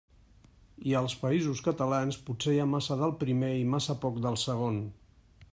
I 0.91 0.95
als 1.01 1.15
Països 1.23 1.61
Catalans 1.67 2.17
potser 2.31 2.55
hi 2.57 2.63
ha 2.63 2.67
massa 2.73 2.99
del 3.03 3.15
primer 3.27 3.53
i 3.61 3.69
massa 3.75 3.99
poc 4.07 4.19
del 4.27 4.41
segon. 4.47 4.83